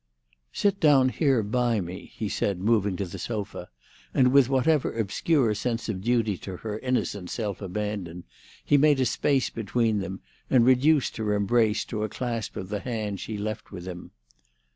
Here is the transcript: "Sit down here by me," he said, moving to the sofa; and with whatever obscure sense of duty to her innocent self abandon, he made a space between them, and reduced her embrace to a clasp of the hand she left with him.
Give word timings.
"Sit 0.51 0.79
down 0.79 1.09
here 1.09 1.43
by 1.43 1.79
me," 1.79 2.11
he 2.15 2.27
said, 2.27 2.59
moving 2.59 2.95
to 2.95 3.05
the 3.05 3.19
sofa; 3.19 3.69
and 4.15 4.31
with 4.33 4.49
whatever 4.49 4.91
obscure 4.97 5.53
sense 5.53 5.89
of 5.89 6.01
duty 6.01 6.37
to 6.37 6.57
her 6.57 6.79
innocent 6.79 7.29
self 7.29 7.61
abandon, 7.61 8.23
he 8.65 8.77
made 8.77 8.99
a 8.99 9.05
space 9.05 9.51
between 9.51 9.99
them, 9.99 10.21
and 10.49 10.65
reduced 10.65 11.17
her 11.17 11.35
embrace 11.35 11.85
to 11.85 12.01
a 12.03 12.09
clasp 12.09 12.55
of 12.55 12.69
the 12.69 12.79
hand 12.79 13.19
she 13.19 13.37
left 13.37 13.71
with 13.71 13.87
him. 13.87 14.09